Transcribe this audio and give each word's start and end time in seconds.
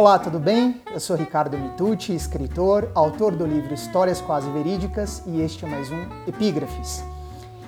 Olá, 0.00 0.18
tudo 0.18 0.38
bem? 0.38 0.80
Eu 0.90 0.98
sou 0.98 1.14
Ricardo 1.14 1.58
Mitucci, 1.58 2.14
escritor, 2.14 2.90
autor 2.94 3.36
do 3.36 3.44
livro 3.46 3.74
Histórias 3.74 4.18
Quase 4.18 4.48
Verídicas 4.48 5.22
e 5.26 5.42
este 5.42 5.66
é 5.66 5.68
mais 5.68 5.90
um 5.90 6.00
Epígrafes. 6.26 7.04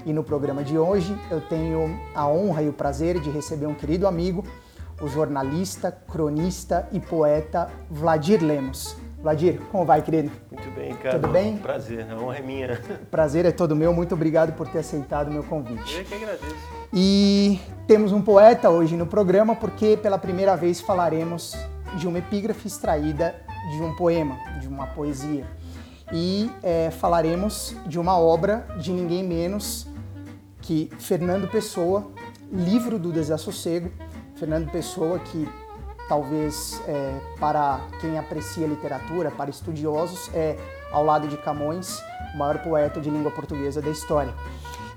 E 0.07 0.15
no 0.15 0.25
programa 0.25 0.65
de 0.65 0.79
hoje 0.79 1.15
eu 1.31 1.43
tenho 1.43 1.95
a 2.15 2.27
honra 2.27 2.63
e 2.63 2.71
o 2.71 2.73
prazer 2.73 3.21
de 3.21 3.29
receber 3.29 3.67
um 3.67 3.75
querido 3.75 4.07
amigo, 4.07 4.47
o 5.03 5.09
jornalista, 5.09 5.93
cronista 5.93 6.89
e 6.91 6.99
poeta 6.99 7.71
Vladir 7.91 8.43
Lemos. 8.43 8.97
Vladir, 9.21 9.61
como 9.71 9.85
vai, 9.85 10.01
querido? 10.01 10.33
Muito 10.51 10.71
bem, 10.71 10.95
cara. 10.95 11.21
Tudo 11.21 11.31
bem? 11.31 11.59
Prazer, 11.59 12.11
a 12.11 12.17
honra 12.17 12.39
é 12.39 12.43
minha. 12.43 12.81
Prazer 13.11 13.45
é 13.45 13.53
todo 13.53 13.77
meu, 13.77 13.93
muito 13.93 14.15
obrigado 14.15 14.55
por 14.55 14.67
ter 14.67 14.79
aceitado 14.79 15.29
o 15.29 15.31
meu 15.31 15.45
convite. 15.45 15.99
Eu 15.99 16.05
que 16.07 16.15
agradeço. 16.15 16.57
E 16.95 17.61
temos 17.87 18.11
um 18.11 18.23
poeta 18.23 18.71
hoje 18.71 18.97
no 18.97 19.07
programa 19.07 19.55
porque 19.55 19.99
pela 19.99 20.17
primeira 20.17 20.57
vez 20.57 20.81
falaremos 20.81 21.55
de 21.97 22.07
uma 22.07 22.19
epígrafe 22.19 22.67
extraída 22.67 23.35
de 23.77 23.83
um 23.83 23.95
poema, 23.95 24.39
de 24.61 24.69
uma 24.69 24.87
poesia. 24.89 25.47
E 26.13 26.51
é, 26.63 26.91
falaremos 26.91 27.75
de 27.87 27.99
uma 27.99 28.19
obra 28.19 28.67
de 28.79 28.93
ninguém 28.93 29.25
menos 29.25 29.87
que 30.61 30.91
Fernando 30.99 31.49
Pessoa, 31.49 32.11
Livro 32.53 32.99
do 32.99 33.11
Desassossego. 33.11 33.91
Fernando 34.37 34.71
Pessoa, 34.71 35.19
que 35.21 35.49
talvez 36.09 36.83
é, 36.87 37.21
para 37.39 37.81
quem 38.01 38.19
aprecia 38.19 38.67
literatura, 38.67 39.31
para 39.31 39.49
estudiosos, 39.49 40.31
é, 40.35 40.59
ao 40.91 41.05
lado 41.05 41.29
de 41.29 41.37
Camões, 41.37 42.03
o 42.35 42.39
maior 42.39 42.59
poeta 42.59 43.01
de 43.01 43.09
língua 43.09 43.31
portuguesa 43.31 43.81
da 43.81 43.91
história. 43.91 44.35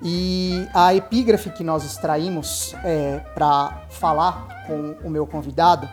E 0.01 0.67
a 0.73 0.93
epígrafe 0.93 1.49
que 1.51 1.63
nós 1.63 1.85
extraímos 1.85 2.75
é, 2.83 3.19
para 3.33 3.85
falar 3.89 4.65
com 4.67 5.07
o 5.07 5.09
meu 5.09 5.25
convidado, 5.25 5.87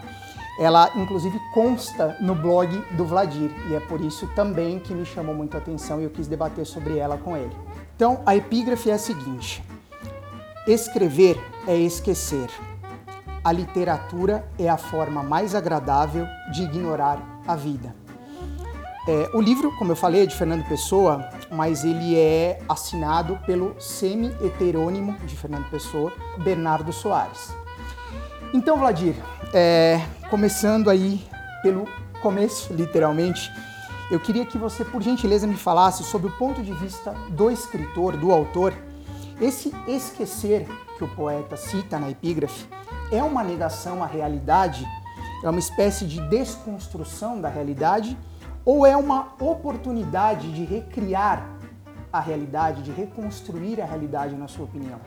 ela 0.58 0.91
inclusive 0.97 1.41
consta 1.53 2.17
no 2.20 2.34
blog 2.34 2.69
do 2.92 3.05
Vladir 3.05 3.50
e 3.69 3.75
é 3.75 3.81
por 3.81 4.00
isso 4.00 4.27
também 4.34 4.78
que 4.78 4.95
me 4.95 5.05
chamou 5.05 5.34
muito 5.34 5.55
a 5.56 5.58
atenção 5.58 6.00
e 6.00 6.05
eu 6.05 6.11
quis 6.11 6.27
debater 6.27 6.67
sobre 6.67 6.98
ela 6.98 7.17
com 7.17 7.36
ele. 7.36 7.56
Então, 7.97 8.20
a 8.27 8.36
epígrafe 8.36 8.91
é 8.91 8.95
a 8.95 8.98
seguinte: 8.98 9.62
Escrever 10.67 11.39
é 11.67 11.77
esquecer. 11.77 12.48
A 13.45 13.50
literatura 13.50 14.48
é 14.58 14.69
a 14.69 14.77
forma 14.77 15.23
mais 15.23 15.55
agradável 15.55 16.27
de 16.53 16.62
ignorar 16.62 17.20
a 17.47 17.56
vida. 17.56 17.95
É, 19.08 19.28
o 19.34 19.41
livro, 19.41 19.77
como 19.77 19.91
eu 19.91 19.97
falei, 19.97 20.23
é 20.23 20.27
de 20.27 20.36
Fernando 20.36 20.64
Pessoa, 20.69 21.28
mas 21.50 21.84
ele 21.84 22.17
é 22.17 22.61
assinado 22.69 23.36
pelo 23.45 23.75
semi-heterônimo 23.80 25.14
de 25.27 25.34
Fernando 25.34 25.69
Pessoa, 25.70 26.12
Bernardo 26.39 26.92
Soares. 26.92 27.53
Então, 28.55 28.77
Vladir, 28.77 29.14
é, 29.55 29.98
começando 30.28 30.91
aí 30.91 31.25
pelo 31.62 31.89
começo, 32.20 32.70
literalmente, 32.75 33.50
eu 34.11 34.20
queria 34.20 34.45
que 34.45 34.58
você, 34.58 34.84
por 34.84 35.03
gentileza, 35.03 35.47
me 35.47 35.56
falasse 35.56 36.05
sobre 36.05 36.28
o 36.28 36.36
ponto 36.36 36.62
de 36.62 36.75
vista 36.75 37.12
do 37.30 37.50
escritor, 37.50 38.14
do 38.14 38.30
autor, 38.30 38.75
esse 39.41 39.73
esquecer 39.89 40.69
que 40.98 41.03
o 41.03 41.08
poeta 41.08 41.56
cita 41.56 41.98
na 41.98 42.11
epígrafe 42.11 42.67
é 43.11 43.23
uma 43.23 43.42
negação 43.42 44.03
à 44.03 44.06
realidade, 44.06 44.86
é 45.42 45.48
uma 45.48 45.58
espécie 45.58 46.05
de 46.05 46.20
desconstrução 46.28 47.41
da 47.41 47.48
realidade? 47.48 48.19
Ou 48.67 48.84
é 48.86 48.95
uma 48.95 49.33
oportunidade 49.41 50.53
de 50.53 50.62
recriar 50.62 51.58
a 52.12 52.20
realidade, 52.20 52.83
de 52.83 52.92
reconstruir 52.92 53.80
a 53.80 53.86
realidade, 53.86 54.34
na 54.36 54.47
sua 54.47 54.67
opinião? 54.67 55.00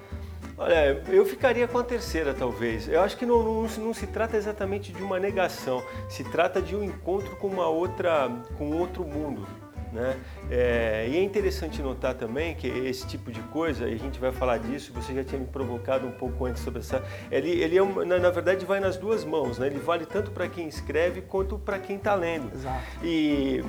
Olha, 0.57 1.01
eu 1.09 1.25
ficaria 1.25 1.67
com 1.67 1.77
a 1.77 1.83
terceira, 1.83 2.33
talvez. 2.33 2.87
Eu 2.87 3.01
acho 3.01 3.17
que 3.17 3.25
não, 3.25 3.43
não, 3.43 3.61
não, 3.63 3.93
se 3.93 4.07
trata 4.07 4.37
exatamente 4.37 4.93
de 4.93 5.03
uma 5.03 5.19
negação, 5.19 5.83
se 6.09 6.23
trata 6.23 6.61
de 6.61 6.75
um 6.75 6.83
encontro 6.83 7.35
com 7.35 7.47
uma 7.47 7.67
outra, 7.67 8.29
com 8.57 8.71
outro 8.71 9.03
mundo. 9.03 9.45
Né? 9.91 10.17
É, 10.51 11.07
e 11.09 11.17
é 11.17 11.23
interessante 11.23 11.81
notar 11.81 12.15
também 12.15 12.53
que 12.53 12.67
esse 12.67 13.07
tipo 13.07 13.31
de 13.31 13.41
coisa, 13.43 13.87
e 13.87 13.93
a 13.93 13.97
gente 13.97 14.19
vai 14.19 14.31
falar 14.31 14.57
disso, 14.57 14.91
você 14.93 15.13
já 15.13 15.23
tinha 15.23 15.39
me 15.39 15.47
provocado 15.47 16.05
um 16.05 16.11
pouco 16.11 16.45
antes 16.45 16.61
sobre 16.63 16.79
essa. 16.79 17.03
Ele, 17.31 17.49
ele 17.49 17.77
é, 17.77 18.05
na, 18.05 18.19
na, 18.19 18.29
verdade 18.29 18.65
vai 18.65 18.81
nas 18.81 18.97
duas 18.97 19.23
mãos, 19.23 19.57
né? 19.57 19.67
ele 19.67 19.79
vale 19.79 20.05
tanto 20.05 20.31
para 20.31 20.49
quem 20.49 20.67
escreve 20.67 21.21
quanto 21.21 21.57
para 21.57 21.79
quem 21.79 21.95
está 21.95 22.13
lendo. 22.13 22.53
Exato. 22.53 22.83
E 23.03 23.63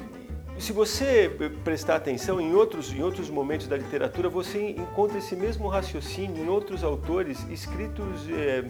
se 0.58 0.72
você 0.72 1.30
prestar 1.62 1.96
atenção 1.96 2.40
em 2.40 2.54
outros, 2.54 2.92
em 2.92 3.02
outros 3.02 3.28
momentos 3.28 3.66
da 3.66 3.76
literatura, 3.76 4.28
você 4.28 4.70
encontra 4.70 5.18
esse 5.18 5.36
mesmo 5.36 5.68
raciocínio 5.68 6.44
em 6.44 6.48
outros 6.48 6.82
autores 6.82 7.46
escritos. 7.50 8.28
É, 8.30 8.64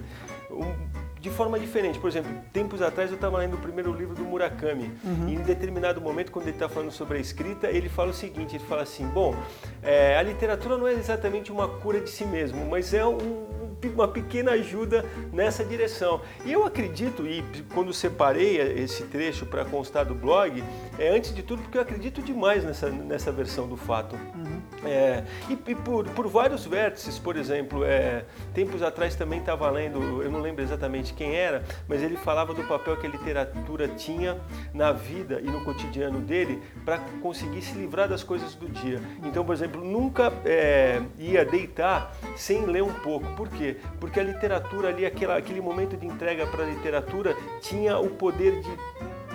um, 0.50 1.06
de 1.20 1.30
forma 1.30 1.58
diferente. 1.58 1.98
Por 1.98 2.08
exemplo, 2.08 2.30
tempos 2.52 2.80
atrás 2.80 3.10
eu 3.10 3.16
estava 3.16 3.38
lendo 3.38 3.54
o 3.54 3.58
primeiro 3.58 3.92
livro 3.92 4.14
do 4.14 4.22
Murakami 4.22 4.92
uhum. 5.04 5.28
e 5.28 5.34
em 5.34 5.42
determinado 5.42 6.00
momento, 6.00 6.30
quando 6.30 6.46
ele 6.46 6.54
está 6.54 6.68
falando 6.68 6.92
sobre 6.92 7.18
a 7.18 7.20
escrita, 7.20 7.68
ele 7.68 7.88
fala 7.88 8.10
o 8.10 8.14
seguinte: 8.14 8.54
ele 8.54 8.64
fala 8.64 8.82
assim, 8.82 9.06
bom, 9.08 9.34
é, 9.82 10.16
a 10.16 10.22
literatura 10.22 10.76
não 10.76 10.86
é 10.86 10.92
exatamente 10.92 11.50
uma 11.50 11.68
cura 11.68 12.00
de 12.00 12.10
si 12.10 12.24
mesmo, 12.24 12.64
mas 12.66 12.94
é 12.94 13.04
um, 13.04 13.65
uma 13.84 14.08
pequena 14.08 14.52
ajuda 14.52 15.04
nessa 15.32 15.64
direção. 15.64 16.20
E 16.44 16.52
eu 16.52 16.64
acredito, 16.64 17.26
e 17.26 17.42
quando 17.74 17.92
separei 17.92 18.56
esse 18.82 19.04
trecho 19.04 19.46
para 19.46 19.64
constar 19.64 20.04
do 20.04 20.14
blog, 20.14 20.62
é 20.98 21.08
antes 21.08 21.34
de 21.34 21.42
tudo 21.42 21.62
porque 21.62 21.78
eu 21.78 21.82
acredito 21.82 22.22
demais 22.22 22.64
nessa, 22.64 22.88
nessa 22.90 23.30
versão 23.30 23.68
do 23.68 23.76
fato. 23.76 24.16
Uhum. 24.34 24.56
É, 24.84 25.24
e, 25.48 25.52
e 25.70 25.74
por, 25.74 26.04
por, 26.10 26.28
vários 26.28 26.64
vértices, 26.66 27.18
por 27.18 27.36
exemplo, 27.36 27.84
é, 27.84 28.24
tempos 28.54 28.82
atrás 28.82 29.14
também 29.14 29.40
estava 29.40 29.68
lendo, 29.70 30.22
eu 30.22 30.30
não 30.30 30.40
lembro 30.40 30.62
exatamente 30.62 31.12
quem 31.12 31.34
era, 31.34 31.64
mas 31.88 32.02
ele 32.02 32.16
falava 32.16 32.54
do 32.54 32.62
papel 32.64 32.96
que 32.96 33.06
a 33.06 33.10
literatura 33.10 33.88
tinha 33.88 34.38
na 34.72 34.92
vida 34.92 35.40
e 35.40 35.46
no 35.46 35.64
cotidiano 35.64 36.20
dele 36.20 36.62
para 36.84 36.98
conseguir 37.20 37.62
se 37.62 37.76
livrar 37.76 38.08
das 38.08 38.22
coisas 38.22 38.54
do 38.54 38.68
dia. 38.68 39.00
Então, 39.24 39.44
por 39.44 39.54
exemplo, 39.54 39.84
nunca 39.84 40.32
é, 40.44 41.00
ia 41.18 41.44
deitar 41.44 42.14
sem 42.36 42.64
ler 42.64 42.82
um 42.82 42.92
pouco. 42.92 43.26
Por 43.34 43.48
quê? 43.48 43.65
Porque 44.00 44.20
a 44.20 44.22
literatura 44.22 44.88
ali, 44.88 45.04
aquela, 45.04 45.36
aquele 45.36 45.60
momento 45.60 45.96
de 45.96 46.06
entrega 46.06 46.46
para 46.46 46.64
a 46.64 46.68
literatura, 46.68 47.36
tinha 47.60 47.98
o 47.98 48.10
poder 48.10 48.60
de 48.60 48.70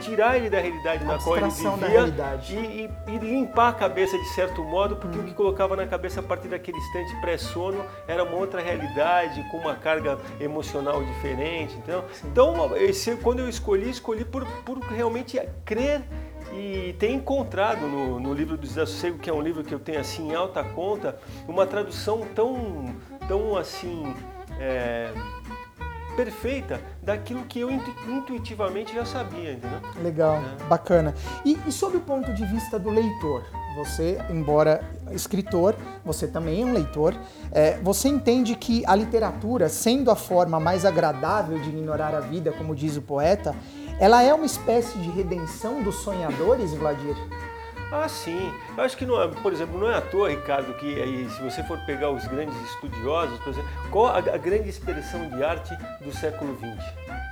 tirar 0.02 0.38
ele 0.38 0.50
da 0.50 0.60
realidade 0.60 1.04
na 1.06 1.18
qual 1.18 1.38
ele 1.38 1.50
vivia 1.50 1.72
e, 2.50 2.56
e, 2.56 3.16
e, 3.16 3.18
limpar 3.20 3.70
a 3.70 3.74
cabeça 3.74 4.18
de 4.18 4.28
certo 4.30 4.64
modo, 4.64 4.96
porque 4.96 5.18
hum. 5.18 5.22
o 5.22 5.26
que 5.26 5.34
colocava 5.34 5.76
na 5.76 5.88
cabeça 5.88 6.20
a 6.20 6.24
partir 6.24 6.48
daquele 6.48 6.78
instante 6.78 7.16
pré-sono 7.22 7.86
era 8.08 8.24
uma 8.24 8.36
outra 8.36 8.62
realidade, 8.62 9.44
com 9.50 9.58
uma 9.58 9.76
carga 9.76 10.18
emocional 10.40 11.04
diferente. 11.04 11.76
Então, 11.78 12.04
então 12.24 12.78
esse, 12.78 13.16
quando 13.18 13.40
eu 13.40 13.50
escolhi, 13.50 13.90
escolhi 13.90 14.26
por, 14.26 14.46
por 14.66 14.80
realmente 14.80 15.40
crer 15.64 16.02
e 16.54 16.94
ter 17.00 17.12
encontrado 17.12 17.88
no, 17.88 18.20
no 18.20 18.34
livro 18.34 18.58
do 18.58 18.68
Desassossego, 18.68 19.18
que 19.20 19.30
é 19.30 19.34
um 19.34 19.42
livro 19.42 19.64
que 19.64 19.74
eu 19.74 19.80
tenho 19.80 20.00
assim 20.00 20.32
em 20.32 20.36
alta 20.36 20.64
conta, 20.64 21.18
uma 21.48 21.66
tradução 21.66 22.28
tão, 22.36 22.94
tão 23.28 23.56
assim... 23.56 24.14
É, 24.60 25.12
perfeita 26.16 26.80
daquilo 27.02 27.44
que 27.46 27.60
eu 27.60 27.70
intuitivamente 28.08 28.94
já 28.94 29.06
sabia, 29.06 29.54
entendeu? 29.54 29.80
Legal, 30.02 30.36
é. 30.36 30.64
bacana. 30.66 31.14
E, 31.46 31.58
e 31.68 31.72
sob 31.72 31.98
o 31.98 32.02
ponto 32.02 32.34
de 32.34 32.46
vista 32.46 32.78
do 32.78 32.90
leitor, 32.90 33.44
você, 33.76 34.20
embora 34.30 34.84
escritor, 35.12 35.76
você 36.04 36.28
também 36.28 36.62
é 36.62 36.66
um 36.66 36.74
leitor, 36.74 37.16
é, 37.52 37.78
você 37.80 38.08
entende 38.08 38.56
que 38.56 38.84
a 38.86 38.96
literatura, 38.96 39.70
sendo 39.70 40.12
a 40.12 40.16
forma 40.16 40.60
mais 40.60 40.86
agradável 40.86 41.60
de 41.60 41.70
ignorar 41.70 42.14
a 42.14 42.20
vida, 42.20 42.52
como 42.52 42.76
diz 42.76 42.98
o 42.98 43.02
poeta, 43.02 43.56
ela 44.00 44.22
é 44.24 44.34
uma 44.34 44.46
espécie 44.46 44.98
de 44.98 45.10
redenção 45.10 45.84
dos 45.84 45.96
sonhadores, 45.96 46.74
Vladir? 46.74 47.16
Ah, 47.92 48.08
sim. 48.08 48.54
Eu 48.78 48.84
acho 48.84 48.96
que, 48.96 49.06
não 49.06 49.22
é, 49.22 49.28
por 49.28 49.52
exemplo, 49.52 49.78
não 49.78 49.92
é 49.92 49.98
à 49.98 50.02
toa, 50.02 50.30
Ricardo, 50.30 50.74
que 50.76 51.02
aí, 51.02 51.30
se 51.30 51.42
você 51.42 51.62
for 51.64 51.78
pegar 51.80 52.10
os 52.10 52.26
grandes 52.26 52.56
estudiosos, 52.72 53.38
por 53.40 53.50
exemplo, 53.50 53.70
qual 53.92 54.08
a, 54.08 54.18
a 54.18 54.38
grande 54.38 54.70
expressão 54.70 55.30
de 55.30 55.44
arte 55.44 55.76
do 56.02 56.12
século 56.14 56.56
XX? 56.56 57.31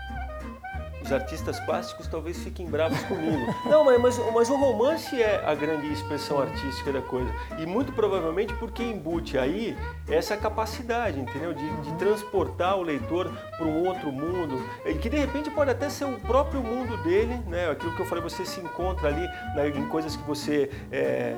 Os 1.10 1.14
artistas 1.14 1.60
plásticos 1.62 2.08
talvez 2.08 2.38
fiquem 2.38 2.68
bravos 2.68 3.02
comigo. 3.04 3.54
Não, 3.66 3.84
mas, 3.84 4.00
mas, 4.00 4.34
mas, 4.34 4.50
o 4.50 4.56
romance 4.56 5.22
é 5.22 5.44
a 5.46 5.56
grande 5.56 5.92
expressão 5.92 6.40
artística 6.40 6.92
da 6.92 7.02
coisa. 7.02 7.30
E 7.58 7.66
muito 7.66 7.92
provavelmente 7.92 8.54
porque 8.56 8.84
embute 8.84 9.38
aí 9.38 9.76
essa 10.08 10.38
capacidade, 10.38 11.20
entendeu? 11.20 11.54
De, 11.54 11.68
de 11.82 11.94
transportar 11.96 12.78
o 12.78 12.84
leitor 12.84 13.32
para 13.58 13.66
um 13.66 13.88
outro 13.88 14.12
mundo, 14.12 14.64
que 15.02 15.10
de 15.10 15.18
repente 15.18 15.50
pode 15.50 15.72
até 15.72 15.90
ser 15.90 16.06
o 16.06 16.20
próprio 16.20 16.62
mundo 16.62 16.96
dele, 16.98 17.36
né? 17.48 17.70
Aquilo 17.72 17.96
que 17.96 18.02
eu 18.02 18.06
falei, 18.06 18.24
você 18.24 18.46
se 18.46 18.60
encontra 18.60 19.08
ali 19.08 19.28
né, 19.56 19.70
em 19.70 19.88
coisas 19.88 20.16
que 20.16 20.24
você 20.24 20.70
é, 20.92 21.36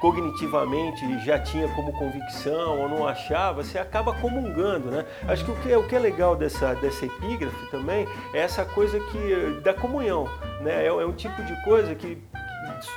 cognitivamente 0.00 1.24
já 1.24 1.38
tinha 1.38 1.68
como 1.68 1.92
convicção 1.92 2.80
ou 2.80 2.88
não 2.88 3.06
achava, 3.06 3.62
você 3.62 3.78
acaba 3.78 4.12
comungando, 4.14 4.90
né? 4.90 5.06
Acho 5.28 5.44
que 5.44 5.50
o 5.50 5.56
que 5.56 5.72
é, 5.72 5.78
o 5.78 5.86
que 5.86 5.94
é 5.94 5.98
legal 5.98 6.34
dessa, 6.34 6.74
dessa 6.74 7.06
epígrafe 7.06 7.70
também 7.70 8.08
é 8.32 8.38
essa 8.38 8.64
coisa 8.64 9.03
que 9.10 9.60
da 9.62 9.74
comunhão, 9.74 10.28
né? 10.60 10.84
É, 10.84 10.86
é 10.86 11.06
um 11.06 11.12
tipo 11.12 11.42
de 11.42 11.64
coisa 11.64 11.94
que 11.94 12.18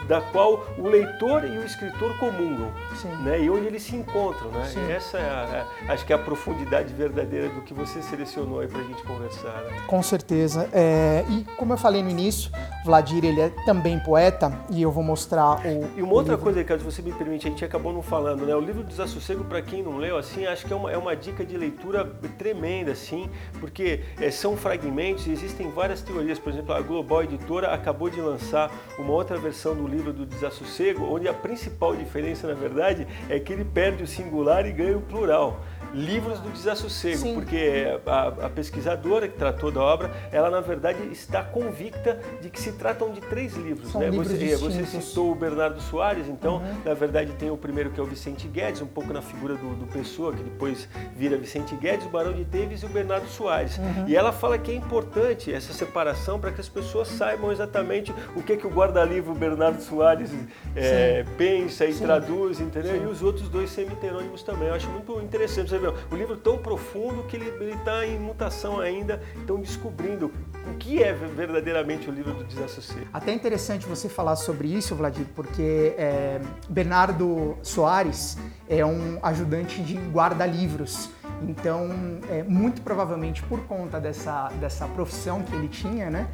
da 0.08 0.22
qual 0.22 0.66
o 0.78 0.88
leitor 0.88 1.44
e 1.44 1.58
o 1.58 1.64
escritor 1.64 2.18
comungam, 2.18 2.72
Sim. 2.96 3.10
né? 3.24 3.42
E 3.42 3.50
onde 3.50 3.68
eles 3.68 3.84
se 3.84 3.96
encontram, 3.96 4.50
né? 4.52 4.66
Sim. 4.66 4.92
Essa 4.92 5.18
é 5.18 5.30
a, 5.30 5.68
a, 5.88 5.94
acho 5.94 6.06
que 6.06 6.14
é 6.14 6.16
a 6.16 6.20
profundidade 6.20 6.94
verdadeira 6.94 7.50
do 7.50 7.62
que 7.62 7.74
você 7.74 8.02
selecionou 8.02 8.60
aí 8.60 8.68
para 8.68 8.80
a 8.80 8.84
gente 8.84 9.02
conversar. 9.04 9.62
Né? 9.64 9.82
Com 9.88 10.02
certeza. 10.02 10.70
É, 10.74 11.26
e 11.30 11.44
como 11.56 11.74
eu 11.74 11.78
falei 11.78 12.02
no 12.02 12.10
início, 12.10 12.52
Vladir 12.88 13.24
ele 13.26 13.42
é 13.42 13.50
também 13.66 14.00
poeta 14.00 14.52
e 14.70 14.82
eu 14.82 14.90
vou 14.90 15.04
mostrar 15.04 15.60
o. 15.66 15.98
E 15.98 16.02
uma 16.02 16.14
outra 16.14 16.32
livro. 16.32 16.44
coisa, 16.44 16.60
Ricardo, 16.60 16.80
se 16.80 16.86
você 16.86 17.02
me 17.02 17.12
permite, 17.12 17.46
a 17.46 17.50
gente 17.50 17.66
acabou 17.66 17.92
não 17.92 18.02
falando, 18.02 18.46
né? 18.46 18.56
O 18.56 18.62
livro 18.62 18.82
Desassossego, 18.82 19.44
para 19.44 19.62
quem 19.62 19.84
não 19.84 19.98
leu, 19.98 20.18
assim, 20.18 20.46
acho 20.46 20.66
que 20.66 20.72
é 20.72 20.76
uma, 20.76 20.90
é 20.90 20.98
uma 20.98 21.16
dica 21.16 21.46
de 21.46 21.58
leitura 21.58 22.06
tremenda, 22.38 22.94
assim, 22.94 23.30
porque 23.60 24.02
é, 24.22 24.32
são 24.32 24.56
fragmentos 24.56 25.28
existem 25.28 25.70
várias 25.70 26.02
teorias. 26.02 26.40
Por 26.40 26.54
exemplo, 26.54 26.74
a 26.74 26.82
Global 26.82 27.24
Editora 27.24 27.74
acabou 27.74 28.10
de 28.10 28.22
lançar 28.22 28.72
uma 28.98 29.12
outra 29.12 29.38
versão 29.38 29.76
do 29.76 29.86
livro 29.86 30.14
do 30.14 30.26
Desassossego, 30.26 31.04
onde 31.14 31.28
a 31.28 31.34
principal 31.34 31.94
diferença, 31.94 32.48
na 32.48 32.54
verdade, 32.54 33.06
é 33.30 33.38
que 33.40 33.52
ele 33.52 33.66
perde 33.66 34.04
o 34.04 34.08
singular 34.08 34.66
e 34.66 34.72
ganha 34.72 34.98
o 34.98 35.02
plural 35.02 35.60
livros 35.94 36.40
do 36.40 36.50
desassossego, 36.50 37.18
Sim. 37.18 37.34
porque 37.34 37.86
a, 38.06 38.28
a, 38.46 38.50
pesquisadora 38.50 39.28
que 39.28 39.38
tratou 39.38 39.72
da 39.72 39.82
obra, 39.82 40.12
ela 40.32 40.50
na 40.50 40.62
verdade 40.62 41.00
está 41.12 41.44
convicta 41.44 42.20
de 42.42 42.50
que 42.50 42.60
se 42.60 42.74
tratam 42.78 43.12
de 43.12 43.22
três 43.22 43.56
livros. 43.56 43.92
São 43.92 44.02
né? 44.02 44.10
livros 44.10 44.32
você, 44.32 44.56
você, 44.56 44.86
citou 45.02 45.32
o 45.32 45.36
Bernardo 45.36 45.82
Soares, 45.82 46.28
então 46.28 46.58
uhum. 46.58 46.82
na 46.86 46.94
verdade 46.94 47.32
tem 47.34 47.50
o 47.50 47.58
primeiro 47.58 47.90
que 47.90 48.00
é 48.00 48.04
o 48.04 48.06
Vicente 48.06 48.48
Guedes, 48.48 48.82
um 48.82 48.88
pouco 48.88 49.12
na 49.12 49.22
figura 49.22 49.56
do, 49.56 49.76
do 49.76 49.88
Pessoa, 49.88 50.34
que 50.34 50.44
depois 50.44 50.88
vira 51.16 51.38
Vicente 51.38 51.76
Guedes, 51.76 52.06
o 52.06 52.10
Barão 52.10 52.34
de 52.34 52.46
Teves 52.46 52.82
e 52.82 52.86
o 52.86 52.90
Bernardo 52.90 53.28
Soares. 53.28 53.78
Uhum. 53.78 54.08
E 54.08 54.16
ela 54.16 54.32
fala 54.32 54.58
que 54.58 54.72
é 54.72 54.76
importante 54.76 55.52
essa 55.52 55.74
separação 55.74 56.40
para 56.40 56.52
que 56.52 56.62
as 56.62 56.70
pessoas 56.70 57.08
saibam 57.08 57.52
exatamente 57.52 58.14
o 58.36 58.44
que, 58.44 58.58
que 58.58 58.68
o 58.68 58.70
guarda-livro 58.70 59.34
Bernardo 59.34 59.82
Soares 59.82 60.32
é, 60.76 61.26
pensa 61.38 61.86
e 61.86 61.94
Sim. 61.94 62.04
traduz, 62.04 62.60
entendeu? 62.60 62.96
Sim. 62.96 63.04
E 63.04 63.06
os 63.08 63.24
outros 63.24 63.50
dois 63.50 63.70
semiterônimos 63.70 64.44
também. 64.44 64.68
Eu 64.68 64.76
acho 64.76 64.90
muito 64.90 65.20
interessante 65.22 65.70
você 65.70 65.78
o 66.12 66.16
livro 66.16 66.36
tão 66.38 66.58
profundo 66.58 67.24
que 67.24 67.36
ele 67.36 67.74
está 67.74 68.06
em 68.06 68.20
mutação 68.20 68.80
ainda, 68.80 69.22
estão 69.38 69.60
descobrindo 69.60 70.32
o 70.72 70.78
que 70.78 71.02
é 71.02 71.14
verdadeiramente 71.14 72.10
o 72.10 72.14
livro 72.14 72.34
do 72.34 72.44
desassossego. 72.44 73.08
Até 73.14 73.34
interessante 73.34 73.86
você 73.86 74.10
falar 74.10 74.36
sobre 74.36 74.68
isso, 74.68 74.96
Vladir, 74.96 75.26
porque 75.36 75.94
é, 75.98 76.40
Bernardo 76.70 77.58
Soares 77.64 78.38
é 78.70 78.86
um 78.86 79.20
ajudante 79.24 79.82
de 79.82 79.98
guarda-livros. 79.98 81.10
Então, 81.42 81.90
é, 82.30 82.44
muito 82.44 82.82
provavelmente 82.82 83.44
por 83.44 83.62
conta 83.68 84.00
dessa, 84.00 84.50
dessa 84.60 84.88
profissão 84.88 85.44
que 85.44 85.54
ele 85.56 85.68
tinha, 85.68 86.10
né, 86.10 86.28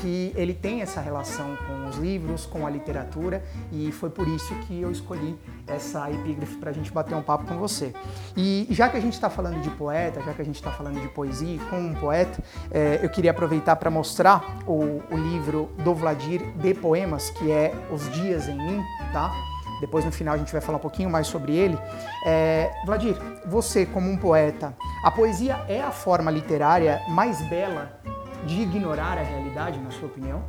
que 0.00 0.32
ele 0.36 0.54
tem 0.54 0.82
essa 0.82 1.00
relação 1.00 1.56
com 1.66 1.88
os 1.88 1.96
livros, 1.96 2.46
com 2.46 2.66
a 2.66 2.70
literatura, 2.70 3.42
e 3.72 3.90
foi 3.92 4.10
por 4.10 4.26
isso 4.28 4.54
que 4.66 4.80
eu 4.80 4.90
escolhi 4.90 5.38
essa 5.66 6.10
epígrafe 6.10 6.56
para 6.56 6.70
a 6.70 6.72
gente 6.72 6.90
bater 6.92 7.14
um 7.14 7.22
papo 7.22 7.46
com 7.46 7.56
você. 7.58 7.92
E 8.36 8.66
já 8.70 8.88
que 8.88 8.96
a 8.96 9.00
gente 9.00 9.14
está 9.14 9.28
falando 9.28 9.60
de 9.60 9.70
poeta, 9.70 10.20
já 10.22 10.32
que 10.32 10.42
a 10.42 10.44
gente 10.44 10.56
está 10.56 10.70
falando 10.70 11.00
de 11.00 11.08
poesia 11.08 11.58
com 11.70 11.78
um 11.78 11.94
poeta, 11.94 12.42
é, 12.70 13.00
eu 13.02 13.08
queria 13.08 13.30
aproveitar 13.30 13.76
para 13.76 13.90
mostrar 13.90 14.58
o, 14.66 15.02
o 15.10 15.16
livro 15.16 15.70
do 15.84 15.94
Vladir 15.94 16.42
de 16.56 16.74
poemas, 16.74 17.30
que 17.30 17.50
é 17.50 17.74
Os 17.90 18.10
Dias 18.12 18.48
em 18.48 18.56
Mim, 18.56 18.82
tá? 19.12 19.32
Depois 19.80 20.04
no 20.04 20.10
final 20.10 20.34
a 20.34 20.38
gente 20.38 20.52
vai 20.52 20.60
falar 20.60 20.78
um 20.78 20.80
pouquinho 20.80 21.08
mais 21.08 21.26
sobre 21.26 21.54
ele. 21.56 21.78
É, 22.26 22.72
Vladir, 22.84 23.16
você 23.46 23.86
como 23.86 24.10
um 24.10 24.16
poeta, 24.16 24.74
a 25.04 25.10
poesia 25.10 25.60
é 25.68 25.80
a 25.80 25.90
forma 25.90 26.30
literária 26.30 27.00
mais 27.08 27.40
bela 27.48 28.00
de 28.44 28.62
ignorar 28.62 29.18
a 29.18 29.22
realidade, 29.22 29.78
na 29.78 29.90
sua 29.90 30.08
opinião? 30.08 30.44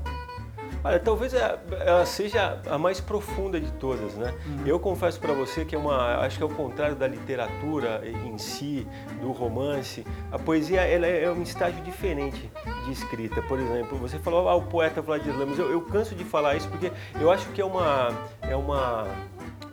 Olha, 0.81 0.99
talvez 0.99 1.33
ela 1.33 2.05
seja 2.05 2.61
a 2.69 2.77
mais 2.77 3.01
profunda 3.01 3.59
de 3.59 3.69
todas, 3.73 4.13
né? 4.15 4.33
Uhum. 4.45 4.65
Eu 4.65 4.79
confesso 4.79 5.19
para 5.19 5.33
você 5.33 5.65
que 5.65 5.75
é 5.75 5.77
uma, 5.77 6.19
acho 6.19 6.37
que 6.37 6.43
é 6.43 6.45
o 6.45 6.49
contrário 6.49 6.95
da 6.95 7.05
literatura 7.05 8.01
em 8.05 8.37
si, 8.37 8.87
do 9.19 9.31
romance. 9.31 10.05
A 10.31 10.39
poesia 10.39 10.81
ela 10.81 11.05
é 11.05 11.29
um 11.29 11.41
estágio 11.41 11.83
diferente 11.83 12.49
de 12.85 12.91
escrita. 12.91 13.41
Por 13.41 13.59
exemplo, 13.59 13.97
você 13.97 14.17
falou 14.19 14.47
ah, 14.47 14.55
o 14.55 14.61
poeta 14.61 15.01
Vladimir 15.01 15.37
Lemos. 15.37 15.59
Eu, 15.59 15.69
eu 15.69 15.81
canso 15.81 16.15
de 16.15 16.23
falar 16.23 16.55
isso 16.55 16.69
porque 16.69 16.91
eu 17.19 17.29
acho 17.29 17.47
que 17.49 17.59
é 17.59 17.65
uma 17.65 18.09
é 18.41 18.55
uma 18.55 19.05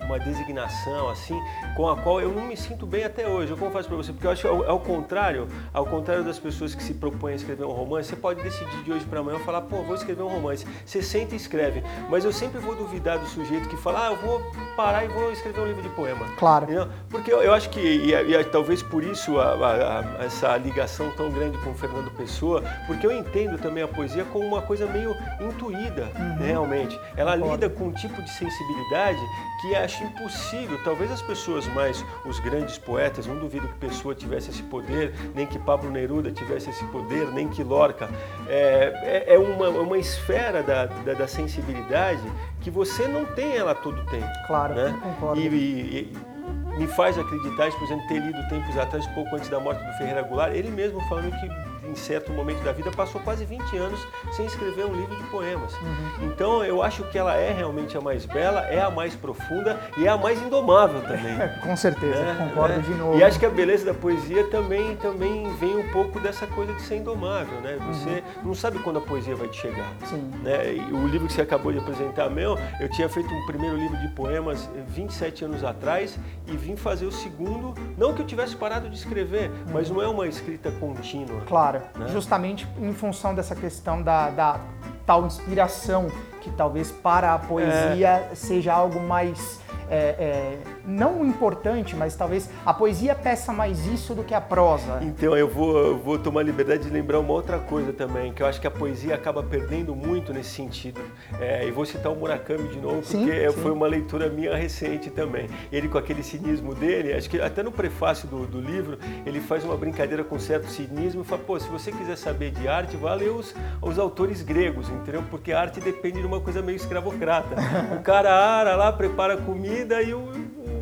uma 0.06 0.19
designação 0.19 1.08
assim 1.08 1.38
com 1.76 1.88
a 1.88 1.97
qual 1.97 2.20
eu 2.20 2.31
não 2.32 2.47
me 2.47 2.56
sinto 2.56 2.87
bem 2.87 3.05
até 3.05 3.29
hoje. 3.29 3.50
Eu 3.50 3.56
confesso 3.56 3.88
para 3.88 3.97
você, 3.97 4.12
porque 4.12 4.26
eu 4.26 4.31
acho 4.31 4.49
ao, 4.49 4.70
ao, 4.70 4.81
contrário, 4.81 5.49
ao 5.73 5.85
contrário 5.85 6.25
das 6.25 6.38
pessoas 6.38 6.75
que 6.75 6.82
se 6.82 6.94
propõem 6.94 7.35
a 7.35 7.37
escrever 7.37 7.64
um 7.64 7.73
romance, 7.73 8.08
você 8.08 8.17
pode 8.17 8.43
decidir 8.43 8.82
de 8.82 8.93
hoje 8.93 9.05
para 9.05 9.20
amanhã 9.20 9.38
falar, 9.41 9.62
pô, 9.62 9.82
vou 9.82 9.94
escrever 9.94 10.23
um 10.23 10.29
romance. 10.29 10.67
Você 10.85 11.03
senta 11.03 11.35
e 11.35 11.37
escreve, 11.37 11.82
mas 12.08 12.25
eu 12.25 12.32
sempre 12.32 12.61
vou 12.61 12.75
duvidar 12.75 13.19
do 13.19 13.26
sujeito 13.26 13.69
que 13.69 13.76
fala, 13.76 14.08
ah, 14.08 14.12
eu 14.12 14.17
vou 14.17 14.41
parar 14.76 15.05
e 15.05 15.08
vou 15.08 15.31
escrever 15.32 15.61
um 15.61 15.67
livro 15.67 15.82
de 15.82 15.88
poema. 15.91 16.26
Claro. 16.38 16.64
Entendeu? 16.64 16.88
Porque 17.11 17.32
eu, 17.32 17.43
eu, 17.43 17.53
acho 17.53 17.69
que 17.70 17.81
e, 17.81 18.14
e, 18.14 18.44
talvez 18.44 18.82
por 18.82 19.03
isso 19.03 19.38
a, 19.38 19.55
a, 19.55 20.00
a, 20.00 20.25
essa 20.25 20.56
ligação 20.56 21.11
tão 21.17 21.31
grande 21.31 21.58
com 21.58 21.70
o 21.70 21.75
Fernando 21.75 22.11
Pessoa, 22.12 22.62
porque 22.87 23.06
eu 23.06 23.12
entendo 23.12 23.58
também 23.58 23.82
a 23.82 23.88
poesia 23.88 24.25
como 24.25 24.47
uma 24.47 24.62
coisa 24.62 24.87
meio 24.87 25.14
intuída, 25.41 26.11
uhum. 26.17 26.37
né, 26.37 26.47
realmente. 26.49 26.99
Ela 27.17 27.32
Concordo. 27.32 27.55
lida 27.55 27.70
com 27.70 27.88
um 27.88 27.93
tipo 27.93 28.23
de 28.23 28.31
sensibilidade 28.31 29.20
que 29.61 29.75
acho 29.75 29.95
impossível. 30.04 30.78
Talvez 30.84 31.10
as 31.10 31.22
pessoas 31.22 31.66
mais, 31.69 32.04
os 32.25 32.38
grandes 32.40 32.78
poetas, 32.78 33.26
não 33.26 33.38
duvido 33.38 33.66
que 33.69 33.75
Pessoa 33.75 34.14
tivesse 34.14 34.50
esse 34.50 34.62
poder, 34.64 35.12
nem 35.34 35.46
que 35.46 35.58
Pablo 35.58 35.90
Neruda 35.90 36.31
tivesse 36.31 36.70
esse 36.70 36.84
poder, 36.87 37.28
nem 37.32 37.48
que 37.48 37.62
Lorca. 37.62 38.08
É, 38.48 39.25
é, 39.28 39.34
é 39.34 39.38
uma, 39.38 39.69
uma 39.69 39.98
esfera 39.98 40.62
da, 40.62 40.87
da, 40.87 41.14
da, 41.14 41.28
sensibilidade 41.28 42.22
que 42.60 42.70
você 42.70 43.06
não 43.06 43.25
tem 43.25 43.56
ela 43.56 43.75
todo 43.75 44.00
o 44.00 44.06
tempo. 44.06 44.28
Claro, 44.46 44.75
né? 44.75 44.98
concordo. 45.02 45.40
E, 45.40 45.46
e, 45.46 46.12
e 46.12 46.78
me 46.78 46.87
faz 46.87 47.19
acreditar, 47.19 47.70
por 47.72 47.84
exemplo, 47.84 48.06
ter 48.06 48.19
lido 48.19 48.48
tempos 48.48 48.76
atrás, 48.76 49.06
pouco 49.08 49.34
antes 49.34 49.48
da 49.48 49.58
morte 49.58 49.84
do 49.84 49.93
Ferreira 49.94 50.22
Goulart, 50.22 50.54
ele 50.54 50.70
mesmo 50.70 51.00
falando 51.08 51.32
que 51.40 51.48
em 51.86 51.94
certo 51.94 52.32
momento 52.32 52.62
da 52.62 52.72
vida, 52.72 52.90
passou 52.90 53.20
quase 53.20 53.44
20 53.44 53.76
anos 53.76 54.00
sem 54.32 54.46
escrever 54.46 54.86
um 54.86 54.94
livro 54.94 55.14
de 55.16 55.22
poemas. 55.24 55.72
Uhum. 55.74 56.26
Então 56.26 56.64
eu 56.64 56.82
acho 56.82 57.04
que 57.04 57.18
ela 57.18 57.34
é 57.34 57.52
realmente 57.52 57.96
a 57.96 58.00
mais 58.00 58.26
bela, 58.26 58.60
é 58.62 58.80
a 58.80 58.90
mais 58.90 59.14
profunda 59.14 59.78
e 59.96 60.06
é 60.06 60.08
a 60.08 60.16
mais 60.16 60.40
indomável 60.42 61.00
também. 61.02 61.36
Com 61.62 61.76
certeza, 61.76 62.22
né? 62.22 62.48
concordo 62.48 62.76
né? 62.76 62.82
de 62.82 62.94
novo. 62.94 63.18
E 63.18 63.24
acho 63.24 63.38
que 63.38 63.46
a 63.46 63.50
beleza 63.50 63.86
da 63.86 63.94
poesia 63.94 64.44
também, 64.48 64.96
também 64.96 65.52
vem 65.56 65.76
um 65.76 65.90
pouco 65.90 66.20
dessa 66.20 66.46
coisa 66.46 66.72
de 66.74 66.82
ser 66.82 66.96
indomável, 66.96 67.60
né? 67.60 67.78
Você 67.88 68.10
uhum. 68.10 68.48
não 68.48 68.54
sabe 68.54 68.78
quando 68.80 68.98
a 68.98 69.02
poesia 69.02 69.34
vai 69.34 69.48
te 69.48 69.60
chegar. 69.60 69.92
Sim. 70.04 70.30
Né? 70.42 70.74
E 70.74 70.92
o 70.92 71.06
livro 71.06 71.26
que 71.26 71.32
você 71.32 71.42
acabou 71.42 71.72
de 71.72 71.78
apresentar, 71.78 72.28
meu, 72.30 72.58
eu 72.80 72.88
tinha 72.90 73.08
feito 73.08 73.32
um 73.32 73.46
primeiro 73.46 73.76
livro 73.76 73.96
de 73.98 74.08
poemas 74.08 74.68
27 74.88 75.44
anos 75.44 75.64
atrás 75.64 76.18
e 76.46 76.56
vim 76.56 76.76
fazer 76.76 77.06
o 77.06 77.12
segundo, 77.12 77.74
não 77.96 78.14
que 78.14 78.22
eu 78.22 78.26
tivesse 78.26 78.56
parado 78.56 78.88
de 78.88 78.96
escrever, 78.96 79.50
uhum. 79.50 79.72
mas 79.72 79.90
não 79.90 80.02
é 80.02 80.08
uma 80.08 80.26
escrita 80.26 80.70
contínua. 80.72 81.40
Claro, 81.46 81.75
né? 81.94 82.08
justamente 82.08 82.66
em 82.78 82.92
função 82.92 83.34
dessa 83.34 83.54
questão 83.54 84.02
da, 84.02 84.30
da 84.30 84.60
tal 85.04 85.26
inspiração 85.26 86.08
que 86.46 86.53
talvez 86.53 86.93
para 86.93 87.34
a 87.34 87.38
poesia 87.41 88.29
é. 88.31 88.34
seja 88.36 88.72
algo 88.72 89.00
mais 89.00 89.60
é, 89.91 89.96
é, 89.96 90.58
não 90.86 91.24
importante, 91.24 91.94
mas 91.94 92.15
talvez 92.17 92.50
a 92.65 92.74
poesia 92.74 93.15
peça 93.15 93.53
mais 93.53 93.86
isso 93.86 94.15
do 94.15 94.24
que 94.24 94.34
a 94.34 94.41
prosa. 94.41 95.00
Então 95.03 95.36
eu 95.36 95.48
vou, 95.48 95.79
eu 95.79 95.98
vou 95.98 96.19
tomar 96.19 96.43
liberdade 96.43 96.84
de 96.84 96.91
lembrar 96.91 97.20
uma 97.20 97.32
outra 97.32 97.58
coisa 97.58 97.93
também, 97.93 98.32
que 98.32 98.43
eu 98.43 98.46
acho 98.46 98.60
que 98.60 98.67
a 98.67 98.70
poesia 98.70 99.15
acaba 99.15 99.43
perdendo 99.43 99.94
muito 99.94 100.32
nesse 100.32 100.50
sentido. 100.50 101.00
É, 101.41 101.67
e 101.67 101.70
vou 101.70 101.84
citar 101.84 102.12
o 102.12 102.17
Murakami 102.17 102.69
de 102.69 102.79
novo, 102.79 103.03
porque 103.03 103.46
sim, 103.48 103.50
sim. 103.50 103.62
foi 103.62 103.70
uma 103.70 103.86
leitura 103.86 104.29
minha 104.29 104.56
recente 104.56 105.10
também. 105.10 105.48
Ele 105.70 105.88
com 105.88 105.98
aquele 105.98 106.22
cinismo 106.22 106.74
dele, 106.74 107.12
acho 107.12 107.29
que 107.31 107.41
até 107.41 107.62
no 107.62 107.70
prefácio 107.70 108.29
do, 108.29 108.46
do 108.46 108.60
livro, 108.60 108.98
ele 109.24 109.41
faz 109.41 109.65
uma 109.65 109.76
brincadeira 109.76 110.24
com 110.24 110.38
certo 110.38 110.69
cinismo 110.69 111.22
e 111.22 111.24
fala, 111.24 111.43
pô, 111.43 111.58
se 111.58 111.69
você 111.69 111.93
quiser 111.93 112.17
saber 112.17 112.50
de 112.50 112.67
arte, 112.67 112.96
vá 112.96 113.15
ler 113.15 113.31
os, 113.31 113.55
os 113.81 113.98
autores 113.98 114.43
gregos, 114.43 114.88
entendeu? 114.88 115.22
Porque 115.31 115.53
a 115.53 115.60
arte 115.60 115.81
depende 115.81 116.20
de 116.20 116.26
uma 116.26 116.35
coisa 116.40 116.62
meio 116.62 116.76
escravocrata. 116.76 117.56
O 117.98 118.02
cara 118.02 118.32
ara 118.32 118.76
lá, 118.76 118.93
prepara 118.93 119.36
comida, 119.36 120.02
e 120.02 120.14
o, 120.14 120.31